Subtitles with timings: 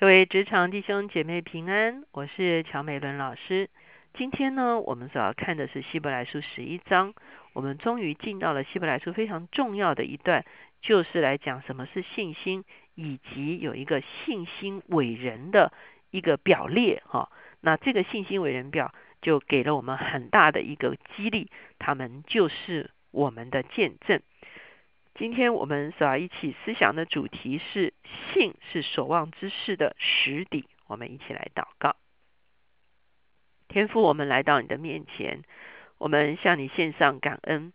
[0.00, 3.68] 各位职场弟兄姐妹平安，我是乔美伦老师。
[4.14, 7.12] 今天呢，我们所要看的是希伯来书十一章。
[7.52, 10.46] 我们终于进到了希伯来书非常重要的一段，
[10.80, 15.70] 就是来讲什么是信心，以及有一个信心伟人的
[16.10, 17.30] 一个表列哈。
[17.60, 24.22] 那这个信心伟人表就给了我们很大的一个激励，他们就是我们的见证。
[25.20, 27.92] 今天我们所要一起思想的主题是
[28.32, 30.64] “信是所望之事的实底”。
[30.88, 31.94] 我们一起来祷告，
[33.68, 35.42] 天父，我们来到你的面前，
[35.98, 37.74] 我们向你献上感恩。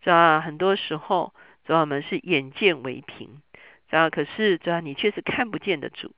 [0.00, 1.34] 主要很多时候，
[1.66, 3.42] 主要我们是眼见为凭，
[3.90, 6.14] 主要可是主要你却是看不见的主。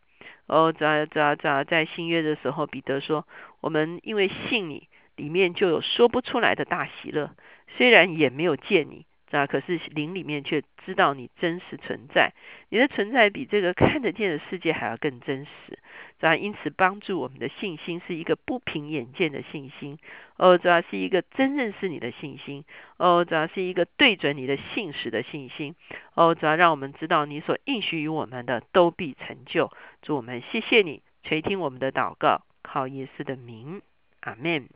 [0.46, 3.26] 哦，主要主要主要在新约的时候，彼得说
[3.60, 7.34] ：“我们因为信你，里面就有说不出来的大喜乐，
[7.66, 9.06] 虽然也没有见你。”
[9.36, 9.46] 啊！
[9.46, 12.32] 可是灵里面却知道你真实存在，
[12.70, 15.78] 你的存在比这个看得见的世界还要更真实。
[16.20, 16.34] 啊！
[16.34, 19.98] 因此帮助我们的信心是一个不凭眼见的信心，
[20.36, 22.64] 哦，主要是一个真认识你的信心，
[22.96, 25.76] 哦，主要是一个对准你的信实的信心，
[26.14, 29.70] 哦，主要让我们知道你所应许于我们的都必成就。
[30.02, 33.80] 祝我们谢谢你垂听我们的祷告，靠耶稣的名，
[34.22, 34.68] 阿门。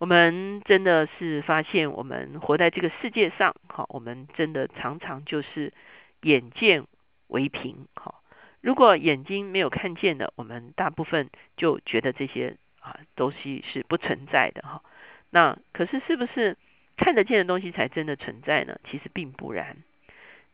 [0.00, 5.74] 我们真的是发现，我们活在这个世界上，好，我们真的常常就是
[6.22, 6.86] 眼见
[7.26, 8.22] 为凭，好。
[8.62, 14.82] 如果眼睛没有看见的，我们大部分就觉得这些啊东西是不存在的，哈。
[15.28, 16.56] 那可是是不是
[16.96, 18.80] 看得见的东西才真的存在呢？
[18.90, 19.76] 其实并不然。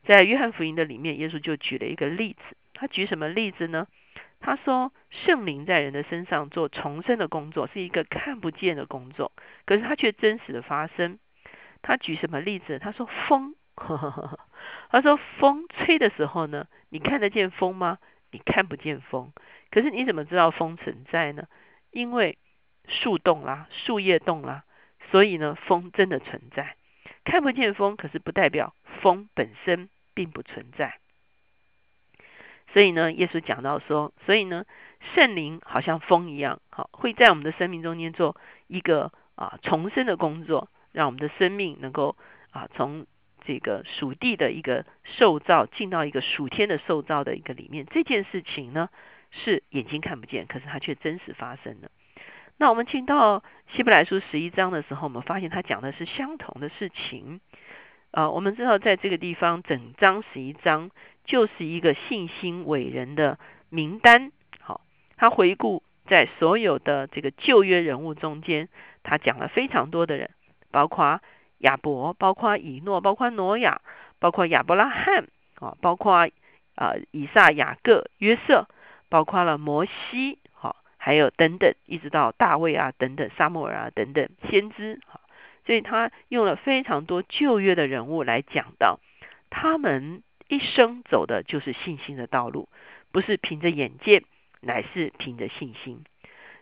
[0.04, 3.86] 在约翰福音的里面，耶稣就举了一个例子，他举什么例子呢？
[4.40, 9.32] 他说：“圣灵在人的身上做重生的工作，是一个看不见的工作，
[9.64, 11.18] 可是它却真实的发生。”
[11.82, 12.78] 他举什么例子？
[12.78, 14.40] 他说：“风，呵呵呵
[14.90, 17.98] 他说风吹的时候呢，你看得见风吗？
[18.32, 19.32] 你看不见风，
[19.70, 21.46] 可是你怎么知道风存在呢？
[21.90, 22.38] 因为
[22.88, 24.64] 树动啦，树叶动啦，
[25.10, 26.76] 所以呢，风真的存在。
[27.24, 30.98] 看不见风，可是不代表风本身并不存在。”
[32.76, 34.66] 所以呢，耶稣讲到说，所以呢，
[35.14, 42.18] 圣灵好像风一样，好会在我们的生命中间做一个啊重生的工作，让我们的生命能够
[42.50, 43.06] 啊从
[43.46, 47.86] 这个属地的一个受造进到一个属天的受造的一个里面。
[47.86, 48.90] 这件事情呢，
[49.30, 51.88] 是眼睛看不见，可是它却真实发生了。
[52.58, 57.40] 那我们进到希伯来书十一章的时候，我们发现他讲的是相同的事情。
[58.10, 60.90] 啊，我们知道在这个地方，整章十一章。
[61.28, 63.36] 就是一个信心伟人的
[63.68, 64.30] 名单。
[64.60, 64.82] 好，
[65.16, 68.68] 他回顾在所有的这个旧约人物中间，
[69.02, 70.30] 他讲了非常多的人，
[70.70, 71.20] 包括
[71.58, 73.80] 亚伯，包括以诺，包括挪亚，
[74.20, 76.28] 包括亚伯拉罕，啊，包括
[76.76, 78.68] 啊以撒、雅各、约瑟，
[79.08, 85.00] 包括了摩西，好，还有等等，一直到大卫啊等等，撒母耳啊等等先知，
[85.66, 89.00] 所以他用了非常多旧约的人物来讲到
[89.50, 90.22] 他们。
[90.48, 92.68] 一生走的就是信心的道路，
[93.10, 94.22] 不是凭着眼见，
[94.60, 96.04] 乃是凭着信心。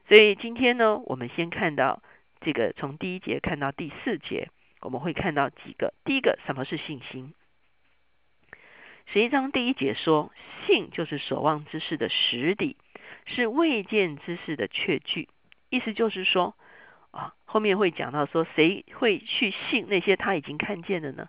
[0.08, 2.02] 所以今天呢，我们先看到
[2.40, 4.48] 这个，从第一节看到第四节，
[4.80, 5.92] 我们会看到几个。
[6.06, 7.34] 第一个，什么是信心？
[9.12, 10.32] 十一章第一节说，
[10.66, 12.78] 信就是所望之事的实底，
[13.26, 15.28] 是未见之事的确据。
[15.68, 16.56] 意思就是说，
[17.14, 21.28] 啊，后面会讲到说，谁会去信那些他已经看见的呢？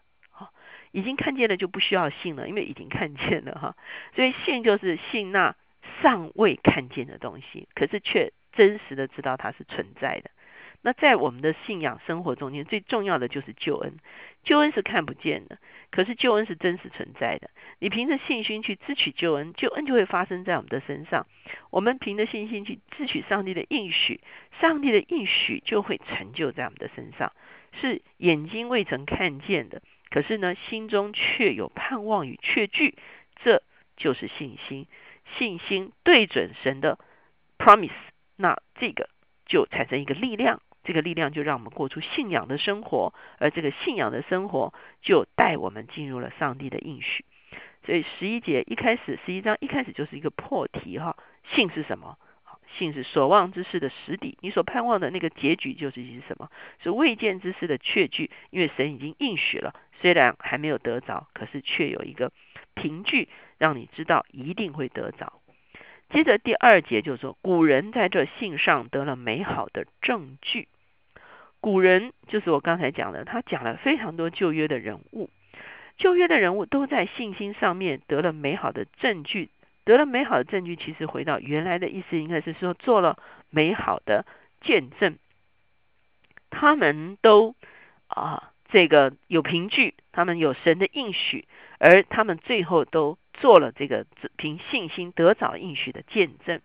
[0.92, 3.76] 已经看见了就不需要信了，因为已经看见了哈。
[4.16, 5.54] 所以信就是信那
[6.02, 10.32] 尚未看见的东西，可是却真实的知道它是存在的。
[10.86, 13.98] 那在我们的信仰生活中间，最重要的就是救恩。
[14.44, 15.58] 救恩是看不见的，
[15.90, 17.50] 可是救恩是真实存在的。
[17.80, 21.26] 你凭着信心去支取救恩，救恩就会发生在我们的身上。
[21.72, 24.22] 我们凭着信心去支取上帝的应许，
[24.62, 27.34] 上帝的应许就会成就在我们的身上，
[27.82, 29.82] 是眼睛未曾看见的。
[30.12, 32.94] 可是呢，心中却有盼望与确据，
[33.44, 33.64] 这
[33.98, 34.86] 就是信心。
[35.36, 37.00] 信心对准神的
[37.58, 37.90] promise，
[38.36, 39.10] 那这个
[39.48, 47.26] 就产生一个力量，这个力量就让我们过出信仰的生活，而这个信仰的生活就带我们进入了上帝的应许。
[47.86, 51.18] 所以十一节一开始，十一章一开始就是一个破题哈，
[51.52, 52.18] 信是什么？
[52.78, 56.50] 信是所望之事的实底，你所盼望的那个结局就是是什么？
[56.84, 59.76] 是未见之事的确据，因为神已经应许了。
[60.02, 62.32] 虽然还没有得着，可是却有一个
[62.74, 65.34] 凭据，让你知道一定会得着。
[66.10, 70.68] 接着第二节就说，古人在这信上得了美好的证据。
[71.66, 75.32] 古人就是我刚才讲的，他讲了非常多旧约的人物，
[75.98, 79.50] 旧约的人物都在信心上面得了美好的证据。
[79.84, 83.18] 得了美好的证据，其实回到原来的意思，应该是说做了
[83.50, 84.28] 美好的
[84.62, 85.18] 见证。
[86.52, 87.56] 他们都
[88.10, 91.48] 啊，这个有凭据，他们有神的应许，
[91.80, 94.06] 而他们最后都做了这个
[94.38, 96.62] 凭信心得早应许的见证。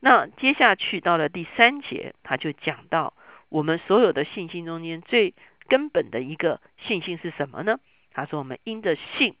[0.00, 3.12] 那接下去到了第三节，他就讲到
[3.48, 5.34] 我们所有的信心中间最
[5.68, 7.78] 根本的一个信心是什么呢？
[8.12, 9.36] 他说：“我们因着信，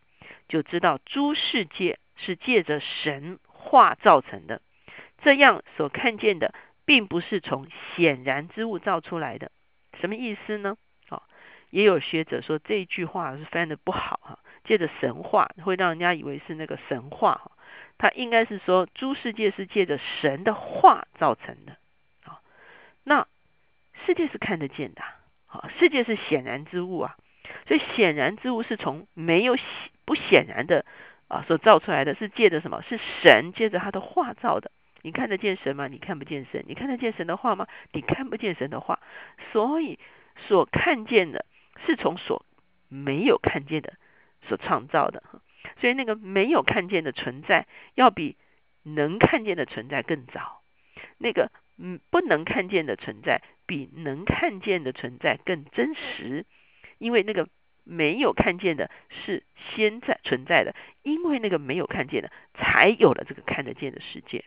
[0.48, 4.60] 就知道诸世界是借着神话造成的，
[5.22, 6.54] 这样所看见的。”
[6.88, 9.52] 并不是从显然之物造出来的，
[10.00, 10.78] 什么意思呢？
[11.10, 11.20] 啊，
[11.68, 17.52] 也有学者说这句话是翻的不好哈，借着神话会让人家以为是那个神话哈，
[17.98, 21.76] 他应该是说诸世界是借着神的话造成的。
[24.18, 25.02] 界是看得见的
[25.46, 27.16] 啊，世界是显然之物啊，
[27.66, 29.56] 所以显然之物是从没有
[30.04, 30.84] 不显然的
[31.28, 32.82] 啊所造出来的，是借着什么？
[32.82, 34.70] 是神借着他的话造的。
[35.02, 35.86] 你看得见神吗？
[35.86, 36.64] 你看不见神。
[36.66, 37.66] 你看得见神的话吗？
[37.92, 38.98] 你看不见神的话。
[39.52, 39.98] 所以
[40.48, 41.46] 所看见的
[41.86, 42.44] 是从所
[42.88, 43.94] 没有看见的
[44.48, 45.22] 所创造的。
[45.80, 48.36] 所以那个没有看见的存在，要比
[48.82, 50.62] 能看见的存在更早。
[51.18, 56.44] 那个嗯不能看见的存在，比能看见的存在更真实。
[56.98, 57.48] 因为那个
[57.84, 60.74] 没有看见的是先在存在的，
[61.04, 64.44] 因为那个没有看见的，才有了这个看得见的世界。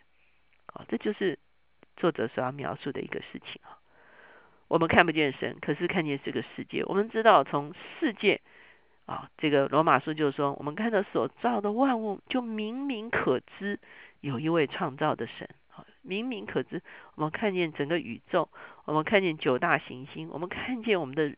[0.73, 1.39] 哦，这就是
[1.95, 3.79] 作者所要描述的一个事情啊。
[4.67, 6.83] 我们看不见神，可是看见这个世界。
[6.85, 8.41] 我们知道，从世界
[9.05, 13.79] 啊，这个罗马书就说，我们看到所造的万物，就明明可知
[14.19, 15.49] 有一位创造的神。
[16.01, 16.81] 明明可知，
[17.15, 18.49] 我们看见整个宇宙，
[18.85, 21.35] 我们看见九大行星，我们看见我们的日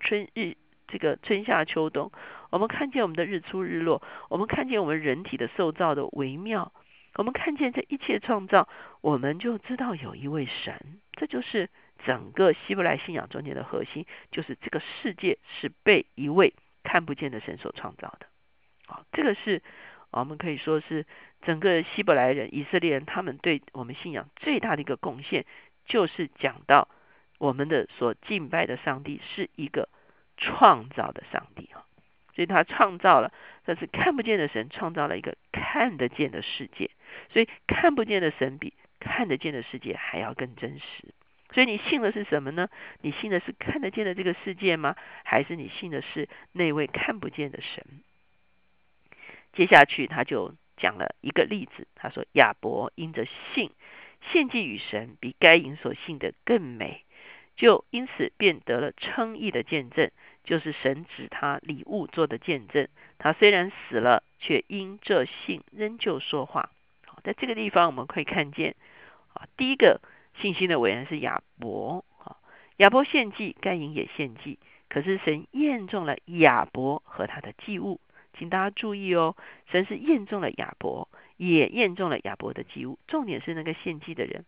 [0.00, 0.56] 春日
[0.88, 2.10] 这个春夏秋冬，
[2.50, 6.72] 我们看见我们的日出日落，我们看见我们人体的受造的微妙。
[7.14, 8.68] 我们看见这一切创造，
[9.02, 11.00] 我们就知道有一位神。
[11.12, 11.68] 这就是
[12.06, 18.26] 整个希伯来信仰中间的核心，就是这个世界是被一位看不见的神所创造的。
[18.86, 19.62] 啊，这个是
[20.10, 21.04] 我们可以说是
[21.42, 25.44] 整个希伯来人、以色列人他们对我们信仰最大的一个贡献，
[25.84, 26.88] 就是讲到
[27.38, 29.88] 我们的所敬拜的上帝是一个
[30.36, 31.84] 创造的上帝啊。
[32.34, 33.30] 所以他创造了，
[33.66, 36.90] 但是看不见的神创造了一个看得见的世界。
[37.30, 41.12] 所以看不见的神比看得见的世界还要更真实。
[41.52, 42.70] 所以你信的是什么呢？
[43.02, 44.96] 你信的是看得见的这个世界吗？
[45.24, 47.84] 还是你信的是那位看不见的神？
[49.52, 53.24] 接下去他就讲了一个例子，他说亚伯因着
[53.54, 53.70] 信
[54.32, 57.04] 献祭与神，比该隐所信的更美，
[57.54, 60.10] 就因此便得了称义的见证，
[60.42, 62.88] 就是神指他礼物做的见证。
[63.18, 66.70] 他虽然死了，却因这信仍旧说话。
[67.22, 68.74] 在这个地方，我们可以看见
[69.34, 70.00] 啊，第一个
[70.40, 72.36] 信心的伟人是亚伯啊。
[72.78, 74.58] 亚伯献祭，该隐也献祭，
[74.88, 78.00] 可是神验中了亚伯和他的祭物，
[78.42, 79.36] 请大家注意哦，
[79.70, 82.98] 神是验中了亚伯，也验中了亚伯的祭物。
[83.06, 84.44] 重点是那个献祭的人。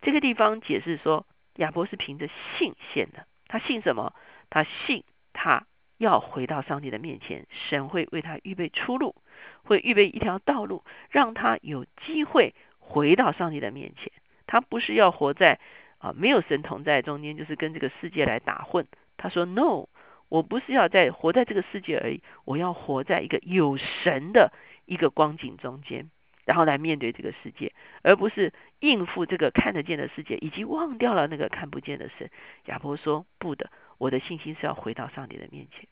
[0.00, 3.26] 这个地方解释说，亚伯是凭着信献的。
[3.48, 4.14] 他信什么？
[4.48, 5.02] 他信
[5.32, 5.66] 他
[5.98, 9.16] 要回到上帝的面前，神会为他预备出路。
[9.64, 14.12] 会预备一条道路，让他有机会回到上帝的面前。
[14.46, 15.58] 他不是要活在
[15.98, 18.86] 啊没有神同在中间，就是跟这个世界来打混。
[19.16, 19.88] 他说：“No，
[20.32, 24.50] 我不是要在活在这个世界而已，我要活在一个有神的
[24.86, 26.08] 一个光景中间，
[26.46, 32.30] 然后来面对这个世界，而不是应付这个看得见的世界，以及忘掉了那个看不见的神。”
[32.64, 35.86] 亚伯说：“不的，我的信心是要回到上帝的面前。”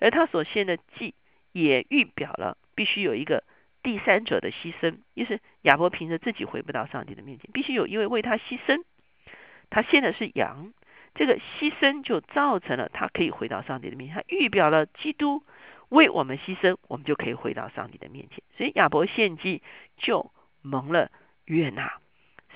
[0.00, 1.14] 而他所献的祭
[1.52, 2.58] 也预表了。
[2.74, 3.44] 必须有一个
[3.84, 8.82] 第三者的牺牲，于是亚伯凭着自己回不到上帝的面前，必须有一位为他牺牲。
[9.70, 10.72] 他献的是羊，
[11.14, 14.16] 这个牺牲就造成了他可以回到上帝的面前。
[14.16, 15.42] 他预表了基督
[15.88, 18.42] 为我们牺牲，我们就可以回到上帝的面前。
[18.56, 19.62] 所以亚伯献祭
[19.96, 20.30] 就
[20.62, 21.10] 蒙了
[21.44, 21.94] 悦纳。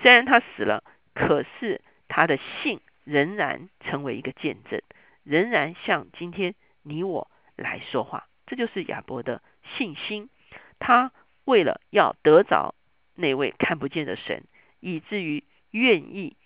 [0.03, 0.85] 虽然他死了，
[1.15, 4.81] 可是他的信仍然成为一个见证，
[5.25, 8.27] 仍然向今天你我来说话。
[8.47, 9.43] 这就是亚伯的。
[9.77, 10.31] 信心，
[10.79, 11.13] 他
[11.45, 12.75] 为了要得着
[13.15, 14.45] 那位看不见的神，
[14.81, 16.38] 以至于愿意，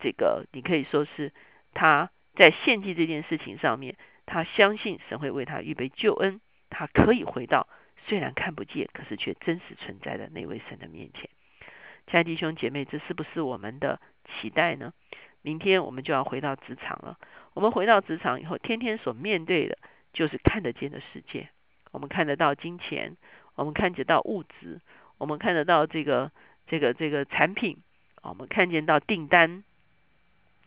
[0.00, 1.32] 这个你可以说是
[1.74, 6.40] 他在献祭这件事情上面，他相信神会为他预备救恩，
[6.70, 7.68] 他可以回到
[8.06, 11.28] 虽然看不见，可是却真实存在的那位神的面前。
[12.06, 14.92] 亲爱的弟兄姐妹，这是不是我们的期待呢？
[15.42, 17.18] 明天我们就要回到职场了。
[17.54, 19.78] 我们回到职场以后，天天所面对的
[20.12, 21.48] 就是看得见的世界。
[21.92, 23.16] 我们看得到金钱，
[23.54, 24.80] 我们看得到物质，
[25.18, 26.30] 我们看得到这个
[26.66, 27.78] 这个这个产品，
[28.22, 29.64] 我们看见到订单。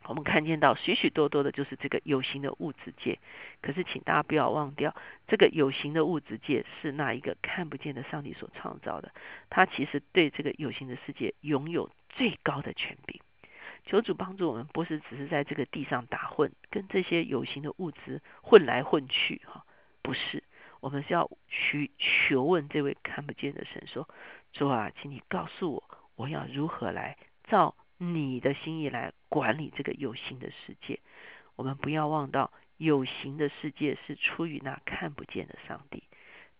[0.05, 3.19] 我们看见到许许多多的，就是这个有形的物质界。
[3.61, 4.93] 可是，请大家不要忘掉，
[5.27, 9.13] 这个有形的物质界是那一个看不见的上帝所创造的。
[9.49, 13.21] 他其实对这个有形的世界拥有最高的权柄。
[13.85, 19.63] 求主帮助我们，不是只是在这个地上打混，跟这些有形的物质混来混去，哈，
[20.01, 20.43] 不是。
[20.81, 24.07] 我们是要去求问这位看不见的神，说：
[24.51, 25.83] 主啊，请你告诉我，
[26.15, 27.73] 我要如何来照。
[27.99, 30.99] 你的心意来管理这个有形的世界，
[31.55, 36.03] 我们不要忘到有形的世界是出于那看不见的上帝，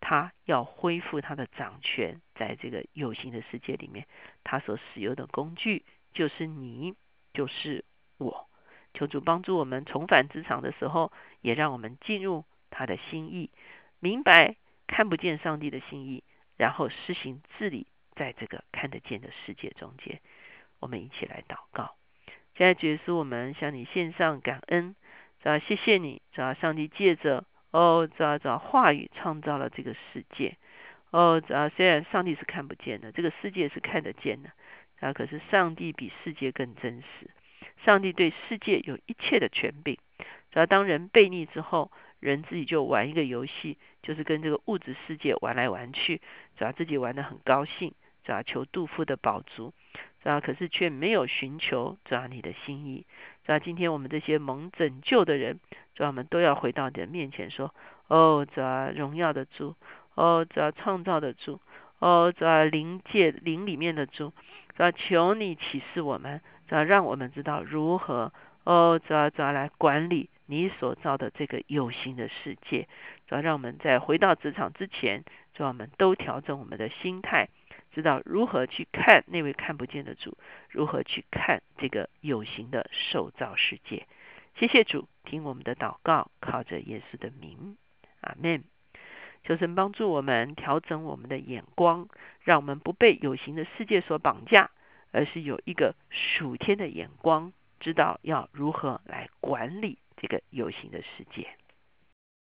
[0.02, 4.08] 他要恢复他的掌权，在这个有形的世界里面，
[4.44, 6.96] 他所使用的工具就是你，
[7.32, 7.86] 就是
[8.18, 8.50] 我。
[8.96, 11.12] 求主帮助我们重返职场的时候，
[11.42, 13.52] 也让我们进入他的心意，
[14.00, 14.56] 明白
[14.88, 16.24] 看不见上帝的心意，
[16.58, 20.20] 然后施行治理在这个看得见的世界中间。
[20.80, 21.96] 我们一起来祷告，
[22.56, 24.96] 现在主是我们向你献上感恩，
[25.42, 30.56] 主要谢谢你，主要上帝借着哦，主要主要话语创造了这个世界，
[31.10, 34.52] 哦，主要虽然上帝是看不见的，这个世界是看得见的，
[35.00, 37.32] 啊，可是上帝比世界更真实，
[37.84, 39.98] 上帝对世界有一切的权柄，
[40.52, 46.22] 主要当人悖逆之后，人自己就玩一个游戏，就是跟这个物质世界玩来玩去，
[46.56, 49.74] 主要自己玩得很高兴，主要求杜甫的宝足。
[50.24, 50.40] 是吧？
[50.40, 53.06] 可是却没有寻求主要你的心意。
[53.46, 53.60] 是吧？
[53.60, 55.60] 今天我们这些蒙拯救的人，
[55.96, 57.76] 主要我们都要回到你的面前说：
[58.08, 59.76] 哦，主啊荣耀的主，
[60.16, 61.60] 哦，主啊创造的主，
[62.00, 64.30] 哦，主啊灵界灵里面的主，
[64.78, 66.40] 主要求你启示我们，
[66.70, 68.32] 主要让我们知道如何，
[68.64, 72.88] 哦，主啊主啊来管理你所造的这个有形的世界。
[73.28, 77.50] 主要让我们在回到职场之前，主啊我们都调整我们的心态。
[77.94, 80.38] 知道如何去看那位看不见的主，
[80.70, 84.08] 如何去看这个有形的受造世界。
[84.56, 87.78] 谢谢主，听我们的祷告，靠着耶稣的名，
[88.22, 88.64] 阿门。
[89.44, 92.08] 求神帮助我们调整我们的眼光，
[92.42, 94.72] 让我们不被有形的世界所绑架，
[95.12, 101.48] 而是有一个属天的眼光，知道要如何来管理这个有形的世界。